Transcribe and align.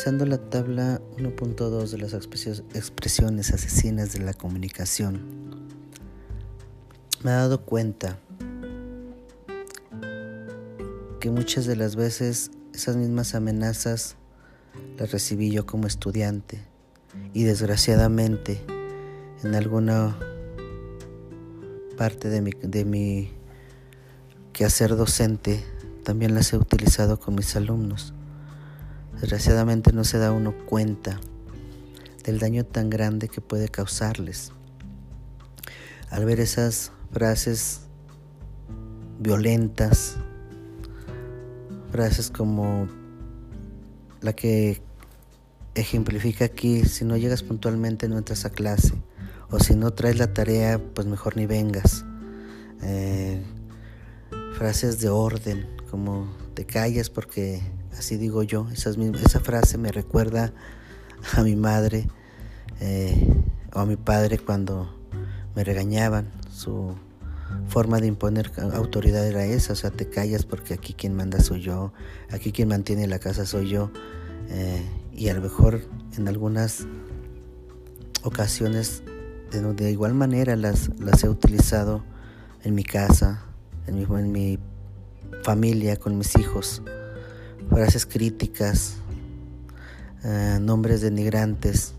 Analizando 0.00 0.24
la 0.24 0.38
tabla 0.38 1.02
1.2 1.18 1.90
de 1.90 1.98
las 1.98 2.14
expresiones 2.14 3.52
asesinas 3.52 4.14
de 4.14 4.20
la 4.20 4.32
comunicación, 4.32 5.20
me 7.22 7.30
he 7.32 7.34
dado 7.34 7.66
cuenta 7.66 8.18
que 11.20 11.30
muchas 11.30 11.66
de 11.66 11.76
las 11.76 11.96
veces 11.96 12.50
esas 12.72 12.96
mismas 12.96 13.34
amenazas 13.34 14.16
las 14.96 15.12
recibí 15.12 15.50
yo 15.50 15.66
como 15.66 15.86
estudiante 15.86 16.62
y 17.34 17.42
desgraciadamente 17.42 18.64
en 19.44 19.54
alguna 19.54 20.18
parte 21.98 22.30
de 22.30 22.40
mi, 22.40 22.52
de 22.52 22.86
mi 22.86 23.32
quehacer 24.54 24.96
docente 24.96 25.62
también 26.04 26.34
las 26.34 26.54
he 26.54 26.56
utilizado 26.56 27.20
con 27.20 27.34
mis 27.34 27.54
alumnos. 27.54 28.14
Desgraciadamente 29.20 29.92
no 29.92 30.02
se 30.04 30.16
da 30.16 30.32
uno 30.32 30.54
cuenta 30.66 31.20
del 32.24 32.38
daño 32.38 32.64
tan 32.64 32.88
grande 32.88 33.28
que 33.28 33.42
puede 33.42 33.68
causarles. 33.68 34.52
Al 36.08 36.24
ver 36.24 36.40
esas 36.40 36.90
frases 37.12 37.82
violentas, 39.18 40.16
frases 41.92 42.30
como 42.30 42.88
la 44.22 44.32
que 44.32 44.80
ejemplifica 45.74 46.46
aquí, 46.46 46.84
si 46.84 47.04
no 47.04 47.18
llegas 47.18 47.42
puntualmente 47.42 48.08
no 48.08 48.16
entras 48.16 48.46
a 48.46 48.50
clase, 48.50 48.94
o 49.50 49.58
si 49.60 49.74
no 49.74 49.92
traes 49.92 50.18
la 50.18 50.32
tarea, 50.32 50.80
pues 50.94 51.06
mejor 51.06 51.36
ni 51.36 51.44
vengas. 51.44 52.06
Eh, 52.82 53.42
frases 54.56 54.98
de 55.00 55.10
orden, 55.10 55.66
como 55.90 56.26
te 56.54 56.64
callas 56.64 57.10
porque 57.10 57.60
así 57.98 58.16
digo 58.16 58.42
yo, 58.42 58.66
esa 58.72 59.40
frase 59.40 59.78
me 59.78 59.92
recuerda 59.92 60.52
a 61.36 61.42
mi 61.42 61.56
madre 61.56 62.08
eh, 62.80 63.34
o 63.74 63.80
a 63.80 63.86
mi 63.86 63.96
padre 63.96 64.38
cuando 64.38 64.94
me 65.54 65.64
regañaban, 65.64 66.30
su 66.50 66.94
forma 67.68 68.00
de 68.00 68.06
imponer 68.06 68.52
autoridad 68.74 69.26
era 69.26 69.44
esa, 69.44 69.72
o 69.72 69.76
sea, 69.76 69.90
te 69.90 70.08
callas 70.08 70.44
porque 70.44 70.74
aquí 70.74 70.94
quien 70.94 71.14
manda 71.14 71.40
soy 71.40 71.60
yo, 71.60 71.92
aquí 72.30 72.52
quien 72.52 72.68
mantiene 72.68 73.06
la 73.06 73.18
casa 73.18 73.44
soy 73.46 73.68
yo, 73.68 73.90
eh, 74.48 74.82
y 75.12 75.28
a 75.28 75.34
lo 75.34 75.40
mejor 75.40 75.80
en 76.16 76.28
algunas 76.28 76.86
ocasiones 78.22 79.02
de, 79.50 79.90
igual 79.90 80.14
manera 80.14 80.54
las, 80.56 80.90
las 81.00 81.24
he 81.24 81.28
utilizado 81.28 82.04
en 82.62 82.74
mi 82.74 82.84
casa, 82.84 83.44
en 83.86 83.96
mi, 83.96 84.04
en 84.04 84.32
mi 84.32 84.58
familia, 85.42 85.96
con 85.96 86.16
mis 86.16 86.38
hijos, 86.38 86.82
frases 87.70 88.04
críticas, 88.04 88.96
eh, 90.24 90.58
nombres 90.60 91.00
denigrantes, 91.00 91.94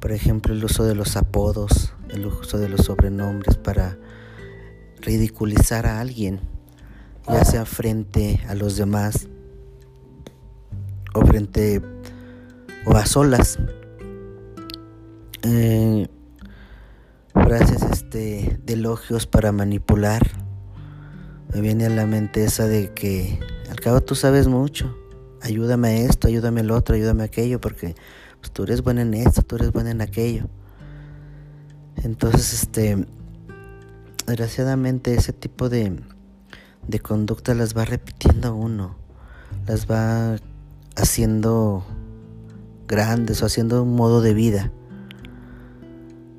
por 0.00 0.12
ejemplo 0.12 0.52
el 0.52 0.64
uso 0.64 0.84
de 0.84 0.94
los 0.94 1.16
apodos, 1.16 1.94
el 2.10 2.26
uso 2.26 2.58
de 2.58 2.68
los 2.68 2.86
sobrenombres 2.86 3.56
para 3.56 3.96
ridiculizar 5.00 5.86
a 5.86 6.00
alguien, 6.00 6.40
ya 7.26 7.44
sea 7.44 7.64
frente 7.64 8.40
a 8.48 8.54
los 8.54 8.76
demás 8.76 9.28
o 11.14 11.24
frente 11.24 11.80
o 12.84 12.96
a 12.96 13.06
solas. 13.06 13.58
Eh, 15.42 16.08
frases 17.32 17.82
este, 17.82 18.60
de 18.64 18.72
elogios 18.74 19.26
para 19.26 19.52
manipular. 19.52 20.22
Me 21.52 21.60
viene 21.60 21.86
a 21.86 21.90
la 21.90 22.06
mente 22.06 22.44
esa 22.44 22.66
de 22.66 22.92
que 22.92 23.40
al 23.70 23.78
cabo 23.78 24.00
tú 24.00 24.14
sabes 24.16 24.48
mucho. 24.48 24.96
Ayúdame 25.40 25.88
a 25.88 25.96
esto, 26.00 26.26
ayúdame 26.26 26.60
al 26.60 26.70
otro, 26.72 26.96
ayúdame 26.96 27.22
a 27.22 27.26
aquello, 27.26 27.60
porque 27.60 27.94
pues, 28.40 28.50
tú 28.50 28.64
eres 28.64 28.82
buena 28.82 29.02
en 29.02 29.14
esto, 29.14 29.42
tú 29.42 29.56
eres 29.56 29.72
buena 29.72 29.92
en 29.92 30.00
aquello. 30.00 30.48
Entonces, 32.02 32.52
este, 32.52 33.06
desgraciadamente 34.26 35.14
ese 35.14 35.32
tipo 35.32 35.68
de, 35.68 36.00
de 36.86 36.98
conducta 36.98 37.54
las 37.54 37.76
va 37.76 37.84
repitiendo 37.84 38.54
uno, 38.54 38.96
las 39.66 39.88
va 39.88 40.36
haciendo 40.96 41.84
grandes 42.88 43.42
o 43.42 43.46
haciendo 43.46 43.84
un 43.84 43.94
modo 43.94 44.20
de 44.20 44.34
vida. 44.34 44.72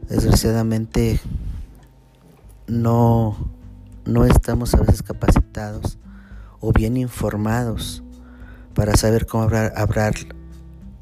Desgraciadamente 0.09 1.21
no, 2.67 3.37
no 4.05 4.25
estamos 4.25 4.73
a 4.73 4.81
veces 4.81 5.01
capacitados 5.01 5.97
o 6.61 6.71
bien 6.71 6.95
informados 6.95 8.03
para 8.73 8.95
saber 8.95 9.25
cómo 9.25 9.43
hablar, 9.43 10.13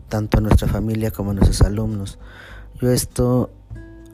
tanto 0.07 0.39
a 0.39 0.41
nuestra 0.41 0.67
familia 0.67 1.11
como 1.11 1.31
a 1.31 1.33
nuestros 1.35 1.61
alumnos. 1.61 2.17
Yo 2.81 2.91
esto 2.91 3.51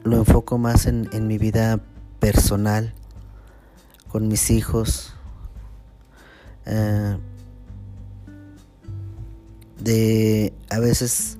lo 0.04 0.18
enfoco 0.18 0.58
más 0.58 0.86
en, 0.86 1.08
en 1.12 1.26
mi 1.26 1.38
vida 1.38 1.80
personal, 2.18 2.92
con 4.08 4.28
mis 4.28 4.50
hijos, 4.50 5.14
eh, 6.66 7.16
de 9.80 10.52
a 10.68 10.80
veces 10.80 11.38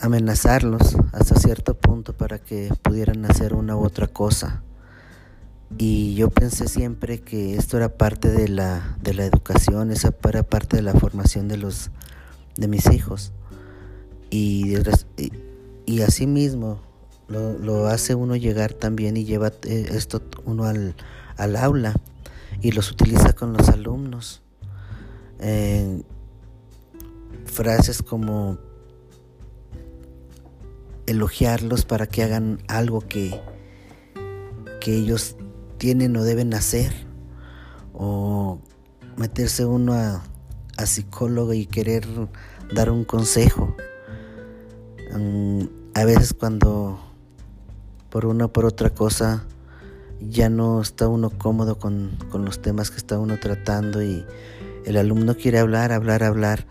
amenazarlos 0.00 0.96
hasta 1.12 1.38
cierto 1.38 1.74
punto 1.74 2.16
para 2.16 2.38
que 2.38 2.72
pudieran 2.82 3.24
hacer 3.26 3.54
una 3.54 3.76
u 3.76 3.84
otra 3.84 4.06
cosa. 4.06 4.62
Y 5.78 6.14
yo 6.14 6.30
pensé 6.30 6.68
siempre 6.68 7.20
que 7.20 7.56
esto 7.56 7.76
era 7.76 7.96
parte 7.96 8.28
de 8.28 8.48
la, 8.48 8.96
de 9.02 9.14
la 9.14 9.24
educación, 9.24 9.90
esa 9.90 10.14
era 10.28 10.42
parte 10.42 10.76
de 10.76 10.82
la 10.82 10.92
formación 10.94 11.48
de 11.48 11.56
los 11.56 11.90
de 12.56 12.68
mis 12.68 12.86
hijos. 12.90 13.32
Y, 14.30 14.74
y, 15.86 16.02
así 16.02 16.26
mismo 16.26 16.80
lo, 17.28 17.86
hace 17.86 18.14
uno 18.14 18.36
llegar 18.36 18.74
también 18.74 19.16
y 19.16 19.24
lleva 19.24 19.52
eh, 19.64 19.88
esto 19.90 20.22
uno 20.44 20.64
al, 20.64 20.94
aula 21.56 21.94
y 22.60 22.72
los 22.72 22.90
utiliza 22.90 23.32
con 23.32 23.52
los 23.52 23.68
alumnos. 23.68 24.42
frases 27.46 28.02
como 28.02 28.58
elogiarlos 31.06 31.84
para 31.84 32.06
que 32.06 32.22
hagan 32.22 32.62
algo 32.68 33.00
que, 33.00 33.40
que 34.80 34.94
ellos 34.94 35.36
tienen 35.80 36.14
o 36.16 36.22
deben 36.22 36.52
hacer. 36.52 36.92
O 37.94 38.60
meterse 39.16 39.64
uno 39.64 39.94
a, 39.94 40.22
a 40.76 40.86
psicólogo 40.86 41.54
y 41.54 41.66
querer 41.66 42.06
dar 42.72 42.90
un 42.90 43.04
consejo. 43.04 43.74
Mm, 45.18 45.62
a 45.94 46.04
veces 46.04 46.34
cuando 46.34 47.00
por 48.10 48.26
una 48.26 48.44
o 48.46 48.52
por 48.52 48.64
otra 48.64 48.90
cosa 48.90 49.44
ya 50.20 50.50
no 50.50 50.82
está 50.82 51.08
uno 51.08 51.30
cómodo 51.30 51.78
con, 51.78 52.10
los 52.32 52.60
temas 52.60 52.90
que 52.90 52.98
está 52.98 53.18
uno 53.18 53.38
tratando 53.40 54.02
y 54.02 54.24
el 54.84 54.96
alumno 54.96 55.34
quiere 55.34 55.58
hablar, 55.58 55.92
hablar, 55.92 56.22
hablar 56.22 56.66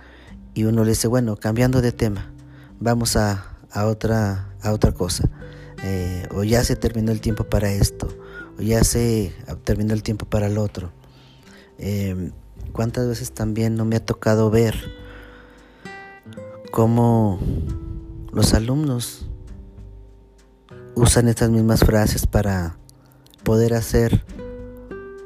y 0.53 0.65
uno 0.65 0.83
le 0.83 0.91
dice, 0.91 1.07
bueno, 1.07 1.35
cambiando 1.35 1.81
de 1.81 1.91
tema, 1.91 2.31
vamos 2.79 3.15
a, 3.15 3.57
otra, 3.73 4.53
a 4.61 4.71
otra 4.71 4.91
cosa. 4.91 5.29
Eh, 5.83 6.27
o 6.33 6.43
ya 6.43 6.63
se 6.63 6.75
terminó 6.75 7.11
el 7.11 7.21
tiempo 7.21 7.45
para 7.45 7.71
esto, 7.71 8.07
ya 8.59 8.83
se 8.83 9.33
terminó 9.63 9.93
el 9.93 10.03
tiempo 10.03 10.25
para 10.25 10.47
el 10.47 10.57
otro. 10.57 10.91
Eh, 11.77 12.31
¿Cuántas 12.71 13.07
veces 13.07 13.31
también 13.31 13.75
no 13.75 13.85
me 13.85 13.95
ha 13.95 14.05
tocado 14.05 14.49
ver 14.49 14.75
cómo 16.71 17.39
los 18.31 18.53
alumnos 18.53 19.27
usan 20.95 21.27
estas 21.27 21.49
mismas 21.49 21.81
frases 21.81 22.27
para 22.27 22.77
poder 23.43 23.73
hacer 23.73 24.23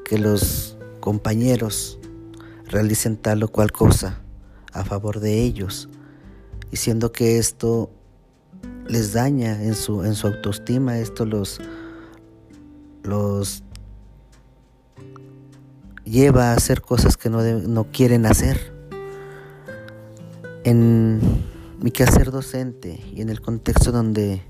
que 0.05 0.17
los 0.17 0.77
compañeros 0.99 1.99
realicen 2.67 3.17
tal 3.17 3.43
o 3.43 3.47
cual 3.47 3.71
cosa 3.71 4.21
a 4.71 4.83
favor 4.83 5.19
de 5.19 5.41
ellos, 5.41 5.89
y 6.71 6.77
siendo 6.77 7.11
que 7.11 7.37
esto 7.37 7.91
les 8.87 9.13
daña 9.13 9.63
en 9.63 9.75
su, 9.75 10.03
en 10.03 10.15
su 10.15 10.27
autoestima, 10.27 10.97
esto 10.97 11.25
los, 11.25 11.61
los 13.03 13.63
lleva 16.05 16.51
a 16.51 16.53
hacer 16.55 16.81
cosas 16.81 17.17
que 17.17 17.29
no, 17.29 17.41
no 17.41 17.85
quieren 17.85 18.25
hacer. 18.25 18.73
En 20.63 21.19
mi 21.81 21.91
quehacer 21.91 22.31
docente 22.31 23.03
y 23.13 23.21
en 23.21 23.29
el 23.29 23.41
contexto 23.41 23.91
donde 23.91 24.41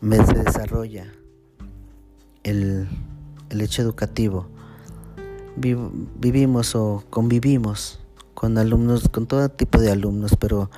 me 0.00 0.16
se 0.24 0.34
desarrolla 0.34 1.12
el, 2.42 2.88
hecho 3.50 3.82
educativo. 3.82 4.46
vivimos 5.56 6.74
o 6.74 7.04
convivimos 7.10 8.00
con 8.34 8.56
alumnos, 8.56 9.08
con 9.08 9.26
todo 9.26 9.48
tipo 9.48 9.80
de 9.80 9.90
alumnos, 9.90 10.36
pero 10.38 10.70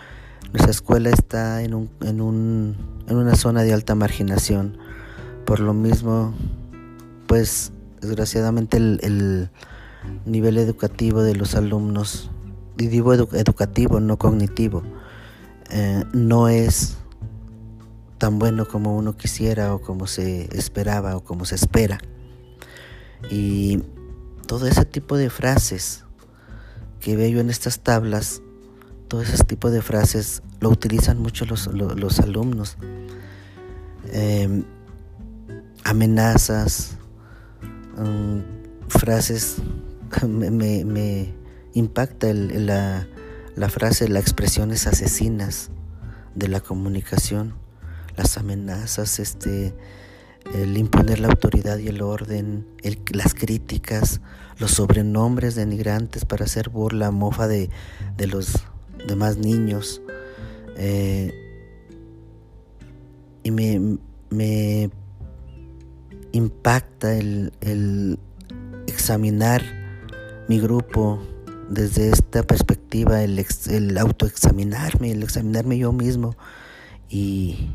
nuestra 0.52 0.70
escuela 0.70 1.10
está 1.10 1.62
en, 1.62 1.74
un, 1.74 1.90
en, 2.00 2.20
un, 2.20 2.76
en 3.06 3.16
una 3.16 3.36
zona 3.36 3.62
de 3.62 3.72
alta 3.72 3.94
marginación. 3.94 4.78
Por 5.44 5.60
lo 5.60 5.74
mismo, 5.74 6.32
pues 7.30 7.70
desgraciadamente 8.00 8.76
el, 8.76 8.98
el 9.04 9.50
nivel 10.24 10.58
educativo 10.58 11.22
de 11.22 11.36
los 11.36 11.54
alumnos 11.54 12.28
digo 12.88 13.12
educativo, 13.14 14.00
no 14.00 14.18
cognitivo, 14.18 14.82
eh, 15.70 16.04
no 16.12 16.48
es 16.48 16.96
tan 18.18 18.38
bueno 18.38 18.66
como 18.66 18.96
uno 18.96 19.16
quisiera 19.16 19.74
o 19.74 19.80
como 19.80 20.06
se 20.06 20.48
esperaba 20.56 21.16
o 21.16 21.24
como 21.24 21.44
se 21.44 21.54
espera. 21.54 21.98
Y 23.30 23.82
todo 24.46 24.66
ese 24.66 24.84
tipo 24.84 25.16
de 25.16 25.30
frases 25.30 26.04
que 27.00 27.16
veo 27.16 27.40
en 27.40 27.50
estas 27.50 27.80
tablas, 27.80 28.42
todo 29.08 29.22
ese 29.22 29.42
tipo 29.44 29.70
de 29.70 29.82
frases 29.82 30.42
lo 30.60 30.70
utilizan 30.70 31.18
mucho 31.20 31.44
los, 31.46 31.68
alumnos. 32.20 32.76
Em, 34.12 34.64
amenazas, 35.84 36.96
mm, 38.00 38.88
frases, 38.88 39.56
me, 40.26 41.34
impacta 41.74 42.32
la, 42.32 43.06
la 43.54 43.68
frase, 43.68 44.08
las 44.08 44.22
expresiones 44.22 44.86
asesinas 44.86 45.70
de 46.34 46.48
la 46.48 46.60
comunicación, 46.60 47.54
las 48.16 48.38
amenazas, 48.38 49.18
este, 49.18 49.74
el 50.54 50.76
imponer 50.76 51.20
la 51.20 51.28
autoridad 51.28 51.78
y 51.78 51.88
el 51.88 52.02
orden, 52.02 52.66
las 53.12 53.34
críticas, 53.34 54.20
los 54.58 54.72
sobrenombres 54.72 55.54
denigrantes 55.54 56.24
para 56.24 56.44
hacer 56.44 56.70
burla, 56.70 57.10
mofa 57.10 57.46
de, 57.48 57.70
los 58.18 58.54
demás 59.06 59.36
niños. 59.36 60.02
Eh, 60.76 61.32
y 63.42 63.50
me, 63.50 64.90
impacta 66.40 67.14
el, 67.14 68.18
examinar 68.86 69.62
mi 70.48 70.58
grupo 70.58 71.20
desde 71.68 72.10
esta 72.10 72.42
perspectiva, 72.42 73.22
el, 73.22 73.98
autoexaminarme, 73.98 75.12
el 75.12 75.22
examinarme 75.22 75.78
yo 75.78 75.92
mismo 75.92 76.36
y, 77.08 77.70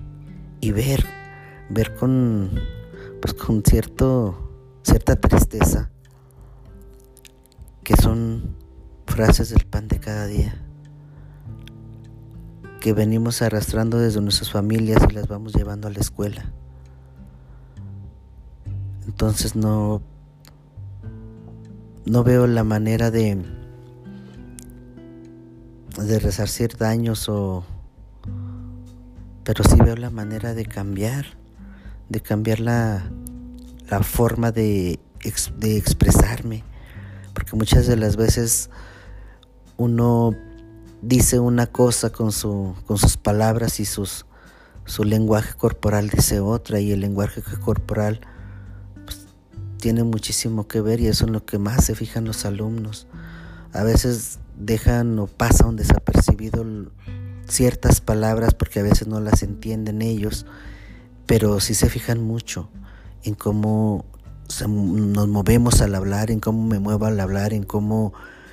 y 0.60 0.72
ver 0.72 1.06
ver 1.70 1.96
con, 1.96 2.52
pues 3.22 3.34
con 3.34 3.64
cierto, 3.64 4.80
cierta 4.84 5.16
tristeza 5.16 5.90
que 7.84 7.96
son 7.98 8.56
frases 9.08 9.50
del 9.50 9.66
pan 9.66 9.88
de 9.88 10.00
cada 10.00 10.26
día 10.26 10.62
que 12.82 12.94
venimos 12.94 13.42
arrastrando 13.42 13.98
desde 13.98 14.22
nuestras 14.22 14.52
familias 14.52 15.02
y 15.10 15.14
las 15.14 15.28
vamos 15.28 15.54
llevando 15.54 15.88
a 15.88 15.92
la 15.92 16.00
escuela. 16.00 16.54
Entonces 19.16 19.56
no 19.56 20.02
no 22.06 22.26
veo 22.26 22.48
la 22.48 22.66
manera 22.66 23.12
de 23.12 23.42
de 25.98 26.20
resarcir 26.20 26.76
daños 26.76 27.30
o 27.30 27.64
pero 29.46 29.64
sí 29.64 29.78
veo 29.78 29.96
la 29.96 30.10
manera 30.10 30.54
de 30.54 30.66
cambiar 30.66 31.28
de 32.10 32.20
cambiar 32.20 32.60
la, 32.60 33.10
forma 34.04 34.52
de, 34.52 35.00
de 35.60 35.78
expresarme, 35.78 36.66
porque 37.34 37.56
muchas 37.56 37.88
de 37.88 37.96
las 37.96 38.18
veces 38.18 38.70
uno 39.78 40.36
dice 41.02 41.40
una 41.40 41.68
cosa 41.68 42.10
con, 42.10 42.34
su, 42.34 42.76
con 42.86 42.98
sus 42.98 43.16
palabras 43.16 43.80
y 43.80 43.86
sus, 43.86 44.26
su 44.84 45.06
lenguaje 45.06 45.54
corporal 45.54 46.10
dice 46.10 46.42
otra 46.42 46.82
y 46.82 46.92
el 46.92 47.00
lenguaje 47.00 47.42
corporal 47.64 48.20
tiene 49.86 50.04
muchísimo 50.04 50.68
que 50.68 50.82
ver 50.82 51.00
y 51.00 51.06
eso 51.06 51.26
es 51.26 51.32
lo 51.32 51.46
que 51.46 51.60
más 51.60 51.86
se 51.86 51.94
fijan 51.94 52.26
los 52.26 52.44
alumnos. 52.44 53.06
A 53.72 53.84
veces 53.84 54.40
dejan 54.58 55.20
o 55.20 55.28
pasan 55.28 55.76
desapercibido 55.76 56.66
ciertas 57.48 58.02
palabras 58.02 58.56
porque 58.56 58.80
a 58.80 58.82
veces 58.82 59.08
no 59.08 59.20
las 59.20 59.44
entienden 59.44 60.02
ellos 60.02 60.48
pero 61.28 61.60
sí 61.60 61.76
se 61.76 61.88
fijan 61.88 62.20
mucho 62.20 62.68
en 63.22 63.36
cómo 63.36 64.06
nos 64.66 65.28
movemos 65.28 65.82
al 65.82 65.94
hablar, 65.94 66.32
en 66.32 66.40
cómo 66.40 66.66
me 66.66 66.80
muevo 66.80 67.06
al 67.06 67.20
hablar, 67.20 67.54
en 67.54 67.62
cómo 67.62 68.12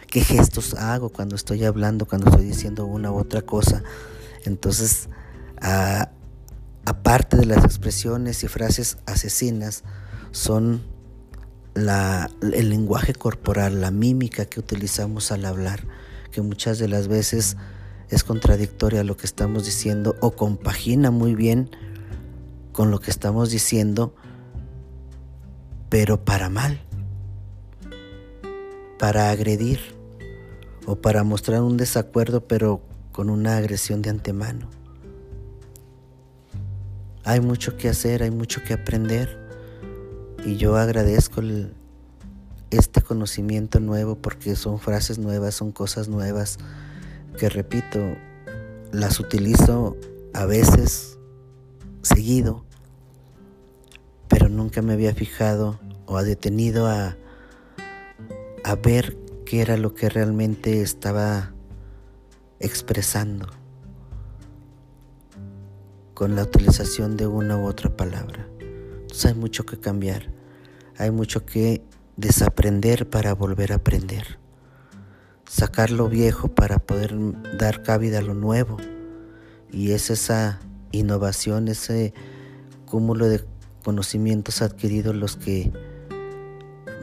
qué 0.09 0.21
gestos 0.21 0.75
hago 0.75 1.09
cuando 1.09 1.35
estoy 1.35 1.65
hablando, 1.65 2.05
cuando 2.05 2.29
estoy 2.29 2.45
diciendo 2.45 2.85
una 2.85 3.11
u 3.11 3.17
otra 3.17 3.41
cosa. 3.41 3.83
Entonces, 4.45 5.09
aparte 6.85 7.39
de 7.39 7.47
las 7.47 7.65
expresiones 7.65 8.45
y 8.45 8.49
frases 8.49 8.99
asesinas, 9.07 9.83
son 10.31 10.92
la, 11.75 12.31
el 12.41 12.71
lenguaje 12.71 13.15
corporal, 13.15 13.81
la 13.81 13.91
mímica 13.91 14.45
que 14.45 14.61
utilizamos 14.61 15.33
al 15.33 15.45
hablar, 15.45 15.81
que 16.31 16.43
muchas 16.43 16.79
de 16.79 16.89
las 16.89 17.09
veces 17.09 17.57
es 18.09 18.25
contradictoria 18.25 19.01
a 19.01 19.05
lo 19.05 19.17
que 19.17 19.27
estamos 19.27 19.65
diciendo 19.65 20.17
o 20.21 20.33
compagina 20.33 21.11
muy 21.11 21.35
bien 21.35 21.71
con 22.73 22.91
lo 22.91 23.01
que 23.01 23.11
estamos 23.11 23.51
diciendo, 23.51 24.15
pero 25.89 26.25
para 26.25 26.49
mal, 26.49 26.81
para 28.99 29.31
agredir 29.31 29.81
o 30.87 30.97
para 30.97 31.25
mostrar 31.25 31.63
un 31.63 31.77
desacuerdo, 31.77 32.47
pero 32.47 32.83
con 33.13 33.31
una 33.31 33.57
agresión 33.57 34.03
de 34.03 34.11
antemano. 34.11 34.69
Hay 37.25 37.41
mucho 37.41 37.77
que 37.77 37.89
hacer, 37.89 38.23
hay 38.23 38.31
mucho 38.31 38.63
que 38.63 38.73
aprender 38.73 39.42
y 40.45 40.57
yo 40.57 40.77
agradezco 40.77 41.41
este 42.71 43.03
conocimiento 43.03 43.81
nuevo 43.81 44.17
porque 44.17 44.57
son 44.57 44.79
frases 44.79 45.19
nuevas, 45.19 45.55
son 45.55 45.73
cosas 45.73 46.09
nuevas 46.09 46.59
que 47.39 47.49
repito, 47.49 47.99
las 48.93 49.21
utilizo 49.21 49.97
a 50.35 50.47
veces 50.47 51.19
seguido, 52.03 52.65
pero 54.29 54.49
nunca 54.49 54.83
me 54.83 54.95
había 54.95 55.15
fijado 55.15 55.81
o 56.07 56.23
detenido 56.23 56.87
a, 56.87 57.17
a 58.65 58.75
ver 58.77 59.17
qué 59.45 59.63
era 59.63 59.77
lo 59.77 59.95
que 59.95 60.09
realmente 60.09 60.83
estaba 60.83 61.53
expresando 62.61 63.49
con 66.15 66.37
la 66.37 66.43
utilización 66.43 67.17
de 67.17 67.27
una 67.27 67.57
u 67.57 67.67
otra 67.67 67.97
palabra. 67.97 68.52
Entonces 69.13 69.33
hay 69.33 69.39
mucho 69.39 69.67
que 69.67 69.79
cambiar, 69.79 70.33
hay 70.97 71.11
mucho 71.11 71.45
que 71.45 71.83
desaprender 72.17 73.11
para 73.11 73.35
volver 73.35 73.73
a 73.73 73.75
aprender, 73.75 74.39
sacar 75.45 75.91
lo 75.91 76.09
viejo 76.09 76.49
para 76.49 76.79
poder 76.79 77.15
dar 77.59 77.83
cabida 77.83 78.21
a 78.21 78.23
lo 78.23 78.33
nuevo. 78.33 78.79
Y 79.71 79.93
es 79.93 80.09
esa 80.09 80.61
innovación, 80.93 81.69
ese 81.69 82.15
cúmulo 82.87 83.29
de 83.29 83.45
conocimientos 83.85 84.63
adquiridos 84.63 85.15
los 85.15 85.37
que 85.37 85.71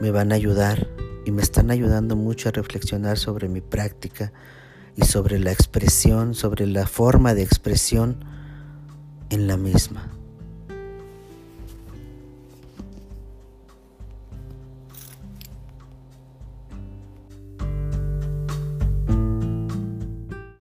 me 0.00 0.10
van 0.10 0.32
a 0.32 0.34
ayudar 0.34 0.88
y 1.24 1.30
me 1.30 1.42
están 1.42 1.70
ayudando 1.70 2.16
mucho 2.16 2.48
a 2.48 2.52
reflexionar 2.52 3.18
sobre 3.18 3.48
mi 3.48 3.60
práctica 3.60 4.32
y 4.96 5.04
sobre 5.04 5.38
la 5.38 5.52
expresión, 5.52 6.34
sobre 6.34 6.66
la 6.66 6.88
forma 6.88 7.34
de 7.34 7.44
expresión 7.44 8.24
en 9.28 9.46
la 9.46 9.56
misma. 9.56 10.19